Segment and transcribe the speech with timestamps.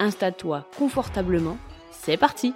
[0.00, 1.58] installe-toi confortablement,
[1.92, 2.54] c'est parti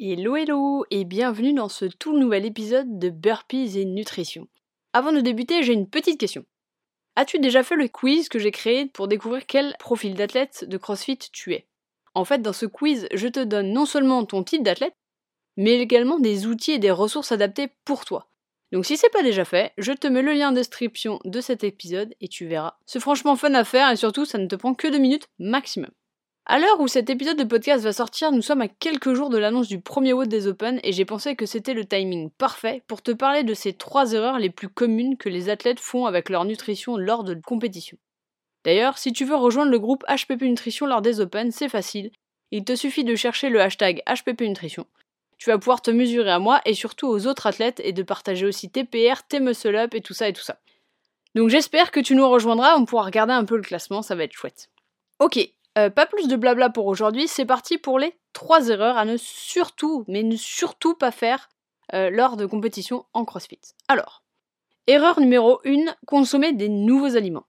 [0.00, 4.46] Hello hello et bienvenue dans ce tout nouvel épisode de Burpees et Nutrition.
[4.92, 6.44] Avant de débuter, j'ai une petite question.
[7.16, 11.18] As-tu déjà fait le quiz que j'ai créé pour découvrir quel profil d'athlète de CrossFit
[11.32, 11.66] tu es?
[12.14, 14.94] En fait, dans ce quiz, je te donne non seulement ton type d'athlète,
[15.56, 18.27] mais également des outils et des ressources adaptés pour toi.
[18.72, 21.64] Donc si c'est pas déjà fait, je te mets le lien en description de cet
[21.64, 22.74] épisode et tu verras.
[22.84, 25.90] C'est franchement fun à faire et surtout ça ne te prend que deux minutes maximum.
[26.50, 29.36] À l'heure où cet épisode de podcast va sortir, nous sommes à quelques jours de
[29.36, 33.02] l'annonce du premier WOD des Open et j'ai pensé que c'était le timing parfait pour
[33.02, 36.46] te parler de ces trois erreurs les plus communes que les athlètes font avec leur
[36.46, 37.98] nutrition lors de compétition.
[38.64, 42.10] D'ailleurs, si tu veux rejoindre le groupe HPP Nutrition lors des Open, c'est facile.
[42.50, 44.86] Il te suffit de chercher le hashtag HPP Nutrition
[45.38, 48.46] tu vas pouvoir te mesurer à moi et surtout aux autres athlètes et de partager
[48.46, 50.58] aussi tes PR, tes muscle up et tout ça et tout ça.
[51.34, 54.24] Donc j'espère que tu nous rejoindras, on pourra regarder un peu le classement, ça va
[54.24, 54.70] être chouette.
[55.20, 55.38] Ok,
[55.78, 59.16] euh, pas plus de blabla pour aujourd'hui, c'est parti pour les 3 erreurs à ne
[59.16, 61.48] surtout, mais ne surtout pas faire
[61.94, 63.60] euh, lors de compétitions en CrossFit.
[63.86, 64.24] Alors,
[64.86, 67.46] erreur numéro 1, consommer des nouveaux aliments.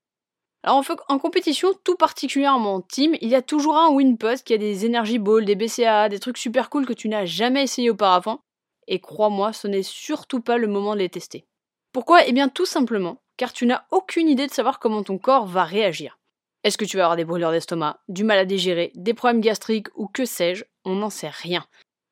[0.63, 4.53] Alors en, compétition, tout particulièrement en team, il y a toujours un win post qui
[4.53, 7.89] a des energy balls, des BCAA, des trucs super cool que tu n'as jamais essayé
[7.89, 8.41] auparavant.
[8.87, 11.45] Et crois-moi, ce n'est surtout pas le moment de les tester.
[11.93, 12.25] Pourquoi?
[12.27, 15.64] Eh bien tout simplement, car tu n'as aucune idée de savoir comment ton corps va
[15.64, 16.20] réagir.
[16.65, 19.87] Est-ce que tu vas avoir des brûlures d'estomac, du mal à digérer, des problèmes gastriques
[19.95, 20.65] ou que sais-je?
[20.83, 21.65] On n'en sait rien.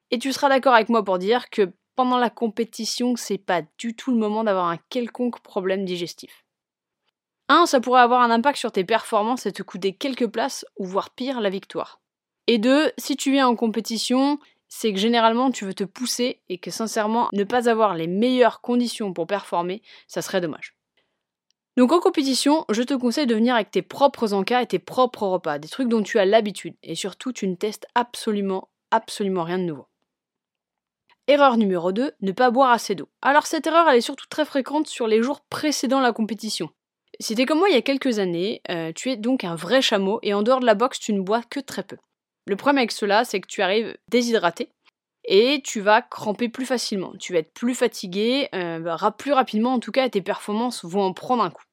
[0.09, 3.93] Et tu seras d'accord avec moi pour dire que pendant la compétition, c'est pas du
[3.93, 6.46] tout le moment d'avoir un quelconque problème digestif.
[7.49, 7.65] 1.
[7.65, 11.09] Ça pourrait avoir un impact sur tes performances et te coûter quelques places ou voire
[11.09, 12.01] pire la victoire.
[12.47, 12.91] Et 2.
[12.97, 17.29] Si tu viens en compétition, c'est que généralement tu veux te pousser et que sincèrement
[17.33, 20.75] ne pas avoir les meilleures conditions pour performer, ça serait dommage.
[21.77, 25.27] Donc en compétition, je te conseille de venir avec tes propres encas et tes propres
[25.27, 29.59] repas, des trucs dont tu as l'habitude, et surtout tu ne testes absolument, absolument rien
[29.59, 29.87] de nouveau.
[31.27, 33.09] Erreur numéro 2, ne pas boire assez d'eau.
[33.21, 36.71] Alors cette erreur elle est surtout très fréquente sur les jours précédant la compétition.
[37.19, 39.81] Si t'es comme moi il y a quelques années, euh, tu es donc un vrai
[39.81, 41.97] chameau et en dehors de la boxe, tu ne bois que très peu.
[42.45, 44.69] Le problème avec cela, c'est que tu arrives déshydraté
[45.25, 47.13] et tu vas cramper plus facilement.
[47.19, 51.01] Tu vas être plus fatigué, euh, plus rapidement en tout cas, et tes performances vont
[51.01, 51.63] en prendre un coup.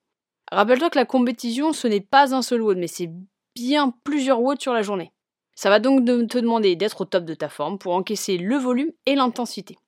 [0.51, 3.11] Rappelle-toi que la compétition, ce n'est pas un seul WOD, mais c'est
[3.55, 5.13] bien plusieurs WOD sur la journée.
[5.55, 8.91] Ça va donc te demander d'être au top de ta forme pour encaisser le volume
[9.07, 9.79] et l'intensité.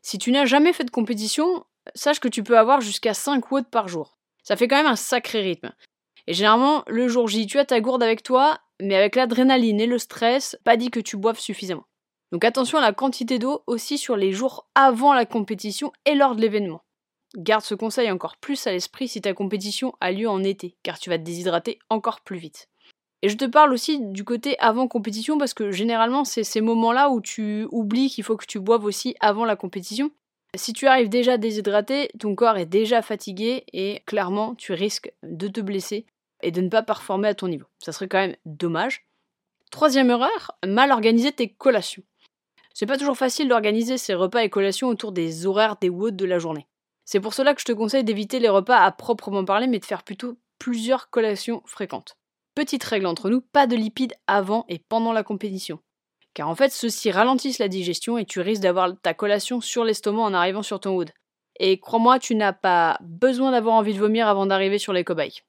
[0.00, 1.64] Si tu n'as jamais fait de compétition,
[1.94, 4.16] sache que tu peux avoir jusqu'à 5 WOD par jour.
[4.42, 5.72] Ça fait quand même un sacré rythme.
[6.26, 9.86] Et généralement, le jour J, tu as ta gourde avec toi, mais avec l'adrénaline et
[9.86, 11.86] le stress, pas dit que tu boives suffisamment.
[12.32, 16.34] Donc attention à la quantité d'eau aussi sur les jours avant la compétition et lors
[16.34, 16.82] de l'événement.
[17.36, 20.98] Garde ce conseil encore plus à l'esprit si ta compétition a lieu en été, car
[20.98, 22.68] tu vas te déshydrater encore plus vite.
[23.22, 27.10] Et je te parle aussi du côté avant compétition parce que généralement c'est ces moments-là
[27.10, 30.10] où tu oublies qu'il faut que tu boives aussi avant la compétition.
[30.54, 35.48] Si tu arrives déjà déshydraté, ton corps est déjà fatigué et clairement tu risques de
[35.48, 36.04] te blesser
[36.42, 37.66] et de ne pas performer à ton niveau.
[37.78, 39.06] Ça serait quand même dommage.
[39.70, 42.02] Troisième erreur, mal organiser tes collations.
[42.74, 46.26] C'est pas toujours facile d'organiser ses repas et collations autour des horaires des WOD de
[46.26, 46.66] la journée.
[47.06, 49.84] C'est pour cela que je te conseille d'éviter les repas à proprement parler, mais de
[49.86, 52.18] faire plutôt plusieurs collations fréquentes.
[52.54, 55.80] Petite règle entre nous, pas de lipides avant et pendant la compétition
[56.34, 60.22] car en fait ceux-ci ralentissent la digestion et tu risques d'avoir ta collation sur l'estomac
[60.22, 61.10] en arrivant sur ton wood.
[61.58, 65.42] Et crois-moi, tu n'as pas besoin d'avoir envie de vomir avant d'arriver sur les cobayes.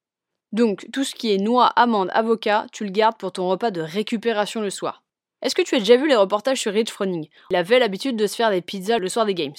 [0.52, 3.82] Donc tout ce qui est noix, amandes, avocat, tu le gardes pour ton repas de
[3.82, 5.04] récupération le soir.
[5.42, 7.28] Est-ce que tu as déjà vu les reportages sur Rich Froning?
[7.50, 9.56] Il avait l'habitude de se faire des pizzas le soir des games.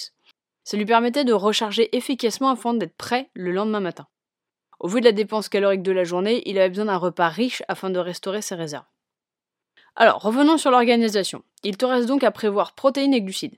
[0.63, 4.07] Ça lui permettait de recharger efficacement afin d'être prêt le lendemain matin.
[4.79, 7.61] Au vu de la dépense calorique de la journée, il avait besoin d'un repas riche
[7.67, 8.85] afin de restaurer ses réserves.
[9.97, 11.43] Alors, revenons sur l'organisation.
[11.63, 13.55] Il te reste donc à prévoir protéines et glucides.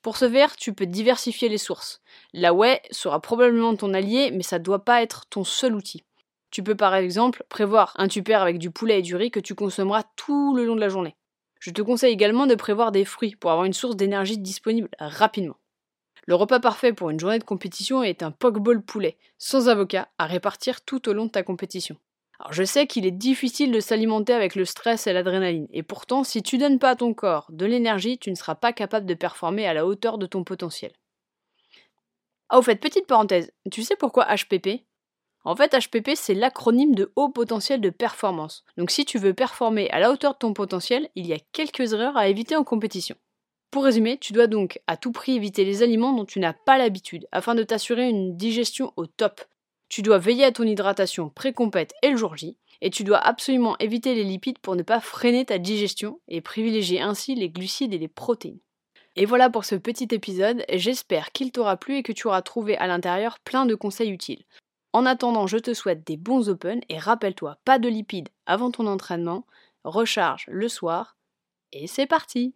[0.00, 2.00] Pour ce faire, tu peux diversifier les sources.
[2.32, 6.04] La whey sera probablement ton allié, mais ça ne doit pas être ton seul outil.
[6.50, 9.54] Tu peux par exemple prévoir un tupper avec du poulet et du riz que tu
[9.54, 11.16] consommeras tout le long de la journée.
[11.58, 15.56] Je te conseille également de prévoir des fruits pour avoir une source d'énergie disponible rapidement.
[16.26, 20.26] Le repas parfait pour une journée de compétition est un pokeball poulet, sans avocat, à
[20.26, 21.96] répartir tout au long de ta compétition.
[22.42, 26.24] Alors je sais qu'il est difficile de s'alimenter avec le stress et l'adrénaline, et pourtant
[26.24, 29.14] si tu donnes pas à ton corps de l'énergie, tu ne seras pas capable de
[29.14, 30.90] performer à la hauteur de ton potentiel.
[32.48, 34.84] Ah au fait, petite parenthèse, tu sais pourquoi HPP
[35.44, 38.64] En fait, HPP c'est l'acronyme de haut potentiel de performance.
[38.76, 41.92] Donc si tu veux performer à la hauteur de ton potentiel, il y a quelques
[41.92, 43.14] erreurs à éviter en compétition.
[43.70, 46.76] Pour résumer, tu dois donc à tout prix éviter les aliments dont tu n'as pas
[46.76, 49.42] l'habitude afin de t'assurer une digestion au top.
[49.92, 53.76] Tu dois veiller à ton hydratation pré-compète et le jour J, et tu dois absolument
[53.76, 57.98] éviter les lipides pour ne pas freiner ta digestion et privilégier ainsi les glucides et
[57.98, 58.58] les protéines.
[59.16, 62.78] Et voilà pour ce petit épisode, j'espère qu'il t'aura plu et que tu auras trouvé
[62.78, 64.46] à l'intérieur plein de conseils utiles.
[64.94, 68.86] En attendant, je te souhaite des bons open et rappelle-toi, pas de lipides avant ton
[68.86, 69.44] entraînement,
[69.84, 71.18] recharge le soir,
[71.70, 72.54] et c'est parti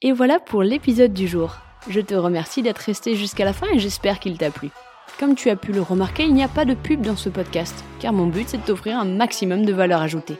[0.00, 1.56] et voilà pour l'épisode du jour.
[1.88, 4.70] Je te remercie d'être resté jusqu'à la fin et j'espère qu'il t'a plu.
[5.18, 7.84] Comme tu as pu le remarquer, il n'y a pas de pub dans ce podcast,
[7.98, 10.36] car mon but c'est de t'offrir un maximum de valeur ajoutée.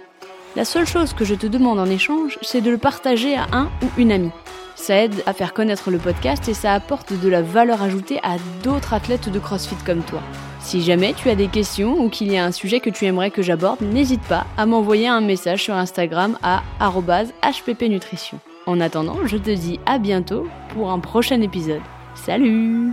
[0.54, 3.70] La seule chose que je te demande en échange, c'est de le partager à un
[3.82, 4.30] ou une amie.
[4.76, 8.36] Ça aide à faire connaître le podcast et ça apporte de la valeur ajoutée à
[8.62, 10.22] d'autres athlètes de CrossFit comme toi.
[10.60, 13.32] Si jamais tu as des questions ou qu'il y a un sujet que tu aimerais
[13.32, 18.38] que j'aborde, n'hésite pas à m'envoyer un message sur Instagram à hppnutrition.
[18.66, 21.82] En attendant, je te dis à bientôt pour un prochain épisode.
[22.14, 22.92] Salut